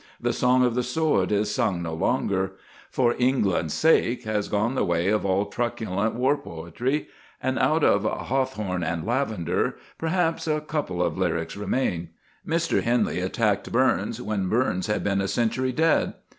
The 0.19 0.33
Song 0.33 0.65
of 0.65 0.73
the 0.73 0.81
Sword 0.81 1.31
is 1.31 1.53
sung 1.53 1.83
no 1.83 1.93
longer; 1.93 2.53
For 2.89 3.13
England's 3.19 3.75
Sake 3.75 4.23
has 4.23 4.47
gone 4.49 4.73
the 4.73 4.83
way 4.83 5.09
of 5.09 5.27
all 5.27 5.45
truculent 5.45 6.15
war 6.15 6.35
poetry; 6.37 7.07
and 7.39 7.59
out 7.59 7.83
of 7.83 8.01
Hawthorn 8.05 8.83
and 8.83 9.05
Lavender 9.05 9.77
perhaps 9.99 10.47
a 10.47 10.59
couple 10.59 11.03
of 11.03 11.19
lyrics 11.19 11.55
remain. 11.55 12.09
Mr. 12.43 12.81
Henley 12.81 13.19
attacked 13.19 13.71
Burns 13.71 14.19
when 14.19 14.49
Burns 14.49 14.87
had 14.87 15.03
been 15.03 15.21
a 15.21 15.27
century 15.27 15.71
dead. 15.71 16.15